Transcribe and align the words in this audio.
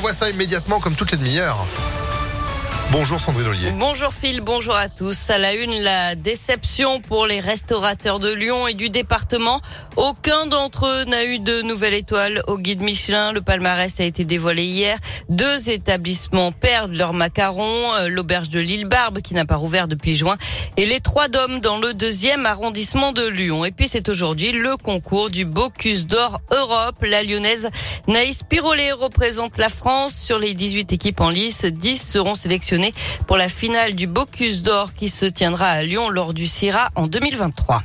On 0.00 0.04
voit 0.04 0.14
ça 0.14 0.30
immédiatement 0.30 0.78
comme 0.78 0.94
toutes 0.94 1.10
les 1.10 1.16
demi-heures. 1.16 1.66
Bonjour 2.90 3.20
Sandrine 3.20 3.48
Ollier. 3.48 3.70
Bonjour 3.72 4.14
Phil, 4.14 4.40
bonjour 4.40 4.74
à 4.74 4.88
tous. 4.88 5.28
À 5.28 5.36
la 5.36 5.52
une, 5.52 5.78
la 5.82 6.14
déception 6.14 7.02
pour 7.02 7.26
les 7.26 7.38
restaurateurs 7.38 8.18
de 8.18 8.32
Lyon 8.32 8.66
et 8.66 8.72
du 8.72 8.88
département. 8.88 9.60
Aucun 9.96 10.46
d'entre 10.46 10.86
eux 10.86 11.04
n'a 11.04 11.26
eu 11.26 11.38
de 11.38 11.60
nouvelle 11.60 11.92
étoile 11.92 12.42
au 12.46 12.56
guide 12.56 12.80
Michelin. 12.80 13.32
Le 13.32 13.42
palmarès 13.42 14.00
a 14.00 14.04
été 14.04 14.24
dévoilé 14.24 14.64
hier. 14.64 14.96
Deux 15.28 15.68
établissements 15.68 16.50
perdent 16.50 16.94
leur 16.94 17.12
macaron. 17.12 17.94
Euh, 17.96 18.08
l'auberge 18.08 18.48
de 18.48 18.58
l'île 18.58 18.86
Barbe 18.86 19.20
qui 19.20 19.34
n'a 19.34 19.44
pas 19.44 19.56
rouvert 19.56 19.86
depuis 19.86 20.14
juin 20.14 20.38
et 20.78 20.86
les 20.86 21.00
trois 21.00 21.28
dômes 21.28 21.60
dans 21.60 21.76
le 21.76 21.92
deuxième 21.92 22.46
arrondissement 22.46 23.12
de 23.12 23.26
Lyon. 23.26 23.66
Et 23.66 23.70
puis 23.70 23.86
c'est 23.86 24.08
aujourd'hui 24.08 24.52
le 24.52 24.78
concours 24.78 25.28
du 25.28 25.44
Bocuse 25.44 26.06
d'Or 26.06 26.40
Europe. 26.52 26.96
La 27.02 27.22
lyonnaise 27.22 27.68
Naïs 28.06 28.42
Pirolet 28.44 28.92
représente 28.92 29.58
la 29.58 29.68
France. 29.68 30.14
Sur 30.14 30.38
les 30.38 30.54
18 30.54 30.90
équipes 30.94 31.20
en 31.20 31.28
lice, 31.28 31.66
10 31.66 31.98
seront 31.98 32.34
sélectionnées 32.34 32.77
pour 33.26 33.36
la 33.36 33.48
finale 33.48 33.94
du 33.94 34.06
Bocuse 34.06 34.62
d'Or 34.62 34.94
qui 34.94 35.08
se 35.08 35.26
tiendra 35.26 35.66
à 35.66 35.82
Lyon 35.82 36.08
lors 36.10 36.34
du 36.34 36.46
CIRA 36.46 36.90
en 36.94 37.06
2023. 37.06 37.82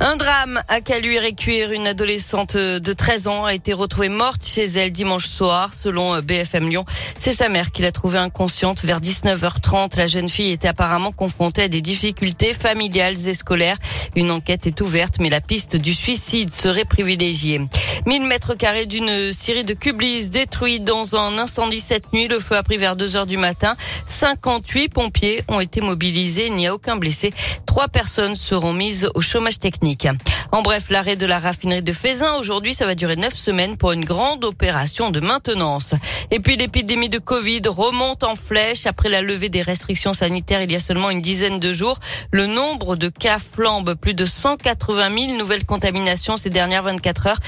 Un 0.00 0.16
drame 0.16 0.62
à 0.68 0.80
Caluire 0.80 1.24
et 1.24 1.32
Cuire. 1.32 1.72
Une 1.72 1.88
adolescente 1.88 2.56
de 2.56 2.92
13 2.92 3.26
ans 3.26 3.44
a 3.44 3.52
été 3.52 3.72
retrouvée 3.72 4.08
morte 4.08 4.46
chez 4.46 4.64
elle 4.64 4.92
dimanche 4.92 5.26
soir, 5.26 5.74
selon 5.74 6.20
BFM 6.20 6.68
Lyon. 6.68 6.84
C'est 7.18 7.32
sa 7.32 7.48
mère 7.48 7.72
qui 7.72 7.82
l'a 7.82 7.90
trouvée 7.90 8.18
inconsciente 8.18 8.84
vers 8.84 9.00
19h30. 9.00 9.96
La 9.96 10.06
jeune 10.06 10.28
fille 10.28 10.52
était 10.52 10.68
apparemment 10.68 11.10
confrontée 11.10 11.62
à 11.62 11.68
des 11.68 11.80
difficultés 11.80 12.54
familiales 12.54 13.26
et 13.26 13.34
scolaires. 13.34 13.76
Une 14.14 14.30
enquête 14.30 14.68
est 14.68 14.80
ouverte, 14.80 15.16
mais 15.18 15.30
la 15.30 15.40
piste 15.40 15.74
du 15.74 15.92
suicide 15.92 16.54
serait 16.54 16.84
privilégiée. 16.84 17.60
1000 18.06 18.22
mètres 18.24 18.54
carrés 18.54 18.86
d'une 18.86 19.32
série 19.32 19.64
de 19.64 19.74
cublis 19.74 20.28
détruits 20.28 20.80
dans 20.80 21.16
un 21.16 21.38
incendie 21.38 21.80
cette 21.80 22.12
nuit. 22.12 22.28
Le 22.28 22.38
feu 22.38 22.56
a 22.56 22.62
pris 22.62 22.76
vers 22.76 22.96
2 22.96 23.16
heures 23.16 23.26
du 23.26 23.36
matin. 23.36 23.76
58 24.06 24.88
pompiers 24.88 25.42
ont 25.48 25.60
été 25.60 25.80
mobilisés. 25.80 26.46
Il 26.46 26.54
n'y 26.54 26.66
a 26.66 26.74
aucun 26.74 26.96
blessé. 26.96 27.32
Trois 27.66 27.88
personnes 27.88 28.36
seront 28.36 28.72
mises 28.72 29.08
au 29.14 29.20
chômage 29.20 29.58
technique. 29.58 30.08
En 30.50 30.62
bref, 30.62 30.84
l'arrêt 30.88 31.16
de 31.16 31.26
la 31.26 31.38
raffinerie 31.38 31.82
de 31.82 31.92
Fézin 31.92 32.34
aujourd'hui, 32.36 32.74
ça 32.74 32.86
va 32.86 32.94
durer 32.94 33.16
neuf 33.16 33.34
semaines 33.34 33.76
pour 33.76 33.92
une 33.92 34.04
grande 34.04 34.44
opération 34.44 35.10
de 35.10 35.20
maintenance. 35.20 35.94
Et 36.30 36.40
puis 36.40 36.56
l'épidémie 36.56 37.10
de 37.10 37.18
Covid 37.18 37.62
remonte 37.66 38.24
en 38.24 38.34
flèche 38.34 38.86
après 38.86 39.08
la 39.10 39.20
levée 39.20 39.48
des 39.48 39.62
restrictions 39.62 40.14
sanitaires 40.14 40.62
il 40.62 40.72
y 40.72 40.76
a 40.76 40.80
seulement 40.80 41.10
une 41.10 41.20
dizaine 41.20 41.58
de 41.58 41.72
jours. 41.72 41.98
Le 42.30 42.46
nombre 42.46 42.96
de 42.96 43.08
cas 43.08 43.38
flambe, 43.38 43.94
plus 43.94 44.14
de 44.14 44.24
180 44.24 45.26
000 45.26 45.38
nouvelles 45.38 45.66
contaminations 45.66 46.36
ces 46.36 46.50
dernières 46.50 46.82
24 46.82 47.26
heures. 47.26 47.40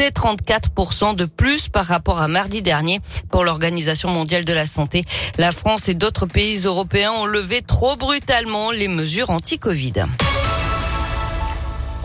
C'est 0.00 0.14
34% 0.14 1.16
de 1.16 1.24
plus 1.24 1.68
par 1.68 1.84
rapport 1.84 2.20
à 2.20 2.28
mardi 2.28 2.62
dernier 2.62 3.00
pour 3.32 3.42
l'Organisation 3.42 4.08
mondiale 4.08 4.44
de 4.44 4.52
la 4.52 4.64
santé. 4.64 5.04
La 5.38 5.50
France 5.50 5.88
et 5.88 5.94
d'autres 5.94 6.24
pays 6.24 6.58
européens 6.66 7.10
ont 7.10 7.26
levé 7.26 7.62
trop 7.62 7.96
brutalement 7.96 8.70
les 8.70 8.86
mesures 8.86 9.30
anti-Covid. 9.30 10.04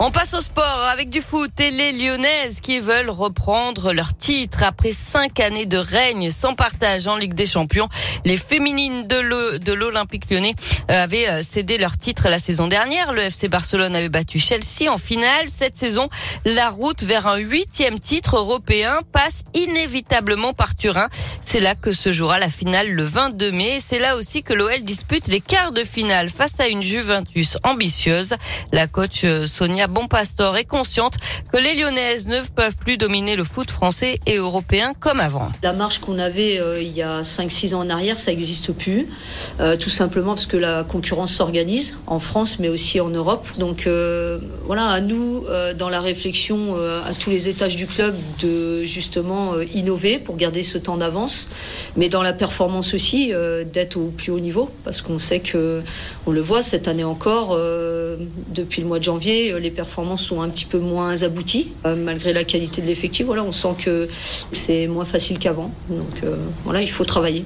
On 0.00 0.10
passe 0.10 0.34
au 0.34 0.40
sport 0.40 0.88
avec 0.90 1.08
du 1.08 1.20
foot 1.20 1.52
et 1.60 1.70
les 1.70 1.92
Lyonnaises 1.92 2.60
qui 2.60 2.80
veulent 2.80 3.10
reprendre 3.10 3.92
leur 3.92 4.16
titre 4.16 4.64
après 4.64 4.90
cinq 4.90 5.38
années 5.38 5.66
de 5.66 5.78
règne 5.78 6.32
sans 6.32 6.56
partage 6.56 7.06
en 7.06 7.16
Ligue 7.16 7.34
des 7.34 7.46
Champions. 7.46 7.88
Les 8.24 8.36
féminines 8.36 9.06
de 9.06 9.72
l'Olympique 9.72 10.28
lyonnais 10.28 10.56
euh, 10.90 11.04
avaient 11.04 11.28
euh, 11.28 11.42
cédé 11.42 11.78
leur 11.78 11.96
titre 11.96 12.28
la 12.28 12.40
saison 12.40 12.66
dernière. 12.66 13.12
Le 13.12 13.22
FC 13.22 13.46
Barcelone 13.46 13.94
avait 13.94 14.08
battu 14.08 14.40
Chelsea 14.40 14.90
en 14.90 14.98
finale. 14.98 15.46
Cette 15.46 15.76
saison, 15.76 16.08
la 16.44 16.70
route 16.70 17.04
vers 17.04 17.28
un 17.28 17.36
huitième 17.36 18.00
titre 18.00 18.36
européen 18.36 18.98
passe 19.12 19.44
inévitablement 19.54 20.54
par 20.54 20.74
Turin. 20.74 21.08
C'est 21.44 21.60
là 21.60 21.76
que 21.76 21.92
se 21.92 22.10
jouera 22.10 22.40
la 22.40 22.48
finale 22.48 22.90
le 22.90 23.04
22 23.04 23.52
mai. 23.52 23.78
C'est 23.80 24.00
là 24.00 24.16
aussi 24.16 24.42
que 24.42 24.54
l'OL 24.54 24.82
dispute 24.82 25.28
les 25.28 25.40
quarts 25.40 25.70
de 25.70 25.84
finale 25.84 26.30
face 26.30 26.58
à 26.58 26.66
une 26.66 26.82
Juventus 26.82 27.58
ambitieuse. 27.62 28.34
La 28.72 28.88
coach 28.88 29.22
euh, 29.22 29.46
Sonia 29.84 29.86
Bonpastor 29.88 30.56
est 30.56 30.64
consciente 30.64 31.14
que 31.52 31.58
les 31.58 31.74
Lyonnaises 31.74 32.26
ne 32.26 32.40
peuvent 32.54 32.76
plus 32.76 32.96
dominer 32.96 33.36
le 33.36 33.44
foot 33.44 33.70
français 33.70 34.18
et 34.26 34.36
européen 34.36 34.94
comme 34.98 35.20
avant. 35.20 35.50
La 35.62 35.72
marche 35.72 35.98
qu'on 35.98 36.18
avait 36.18 36.58
euh, 36.58 36.80
il 36.80 36.92
y 36.92 37.02
a 37.02 37.22
5-6 37.22 37.74
ans 37.74 37.80
en 37.80 37.90
arrière, 37.90 38.18
ça 38.18 38.30
n'existe 38.30 38.72
plus. 38.72 39.08
Euh, 39.60 39.76
tout 39.76 39.90
simplement 39.90 40.34
parce 40.34 40.46
que 40.46 40.56
la 40.56 40.84
concurrence 40.84 41.32
s'organise 41.32 41.98
en 42.06 42.18
France 42.18 42.58
mais 42.58 42.68
aussi 42.68 43.00
en 43.00 43.10
Europe. 43.10 43.46
Donc 43.58 43.88
voilà, 44.66 44.86
à 44.88 45.00
nous, 45.00 45.44
dans 45.78 45.88
la 45.88 46.00
réflexion 46.00 46.76
à 46.76 47.12
tous 47.18 47.30
les 47.30 47.48
étages 47.48 47.76
du 47.76 47.86
club, 47.86 48.14
de 48.40 48.84
justement 48.84 49.60
innover 49.74 50.18
pour 50.18 50.36
garder 50.36 50.62
ce 50.62 50.78
temps 50.78 50.96
d'avance 50.96 51.48
mais 51.96 52.08
dans 52.08 52.22
la 52.22 52.32
performance 52.32 52.94
aussi, 52.94 53.32
euh, 53.32 53.64
d'être 53.64 53.96
au 53.96 54.08
plus 54.08 54.30
haut 54.30 54.40
niveau, 54.40 54.70
parce 54.84 55.00
qu'on 55.00 55.18
sait 55.18 55.40
que, 55.40 55.82
on 56.26 56.32
le 56.32 56.40
voit 56.40 56.62
cette 56.62 56.88
année 56.88 57.04
encore, 57.04 57.50
euh, 57.52 58.03
depuis 58.54 58.82
le 58.82 58.88
mois 58.88 58.98
de 58.98 59.04
janvier, 59.04 59.52
euh, 59.52 59.58
les 59.58 59.70
performances 59.70 60.24
sont 60.24 60.40
un 60.40 60.48
petit 60.48 60.64
peu 60.64 60.78
moins 60.78 61.22
abouties, 61.22 61.72
malgré 61.84 62.32
la 62.32 62.44
qualité 62.44 62.82
de 62.82 62.86
l'effectif. 62.86 63.26
Voilà, 63.26 63.44
on 63.44 63.52
sent 63.52 63.74
que 63.78 64.08
c'est 64.52 64.86
moins 64.86 65.04
facile 65.04 65.38
qu'avant. 65.38 65.72
Donc 65.88 66.22
voilà, 66.64 66.82
il 66.82 66.90
faut 66.90 67.04
travailler. 67.04 67.44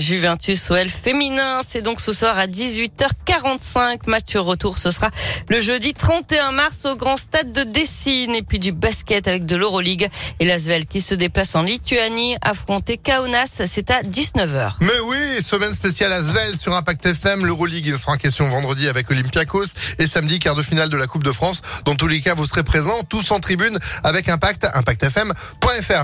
Juventus 0.00 0.70
OL 0.70 0.88
féminin, 0.88 1.60
c'est 1.66 1.80
donc 1.80 2.00
ce 2.00 2.12
soir 2.12 2.38
à 2.38 2.46
18h45. 2.46 4.00
Match 4.06 4.36
retour, 4.36 4.78
ce 4.78 4.90
sera 4.90 5.10
le 5.48 5.60
jeudi 5.60 5.94
31 5.94 6.52
mars 6.52 6.84
au 6.84 6.96
grand 6.96 7.16
stade 7.16 7.52
de 7.52 7.62
Dessine. 7.62 8.34
Et 8.34 8.42
puis 8.42 8.58
du 8.58 8.72
basket 8.72 9.26
avec 9.28 9.46
de 9.46 9.56
l'Euroleague 9.56 10.08
et 10.40 10.44
l'Asvel 10.44 10.86
qui 10.86 11.00
se 11.00 11.14
déplace 11.14 11.54
en 11.54 11.62
Lituanie 11.62 12.36
affronter 12.42 12.98
Kaunas. 12.98 13.62
C'est 13.66 13.90
à 13.90 14.02
19h. 14.02 14.72
Mais 14.80 14.98
oui, 15.06 15.42
semaine 15.42 15.74
spéciale 15.74 16.12
Asvel 16.12 16.56
sur 16.56 16.74
Impact 16.74 17.06
FM. 17.06 17.46
L'Euroleague, 17.46 17.96
sera 17.96 18.12
en 18.12 18.16
question 18.16 18.48
vendredi 18.48 18.88
avec 18.88 19.10
Olympiakos 19.10 19.66
et 19.98 20.06
samedi 20.06 20.38
quart 20.38 20.56
de 20.56 20.62
finale 20.62 20.90
de 20.90 20.96
la 20.96 21.06
Coupe 21.06 21.24
de 21.24 21.32
France. 21.32 21.62
Dans 21.84 21.94
tous 21.94 22.08
les 22.08 22.20
cas, 22.20 22.34
vous 22.34 22.46
serez 22.46 22.64
présents 22.64 23.02
tous 23.08 23.30
en 23.30 23.40
tribune 23.40 23.78
avec 24.04 24.28
Impact, 24.28 24.66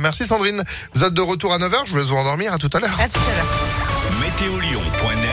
Merci 0.00 0.26
Sandrine. 0.26 0.62
Vous 0.94 1.04
êtes 1.04 1.14
de 1.14 1.20
retour 1.20 1.52
à 1.52 1.58
9h. 1.58 1.86
Je 1.86 1.92
vous 1.92 1.98
laisse 1.98 2.08
vous 2.08 2.16
endormir. 2.16 2.52
À 2.52 2.58
tout 2.58 2.70
à 2.72 2.80
l'heure. 2.80 3.00
À 3.00 3.08
tout 3.08 3.18
à 3.18 3.34
l'heure. 3.36 4.20
Météolion.net 4.20 5.22